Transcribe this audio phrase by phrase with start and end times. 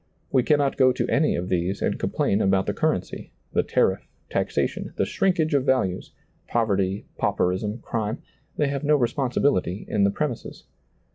[0.31, 4.07] We cannot go to any of these and complain about the cur rency, the tariff,
[4.31, 6.11] taxation, the shrinkage of values;
[6.47, 8.23] poverty, pauperism, crime;
[8.57, 10.63] they have no responsi bility in the premises.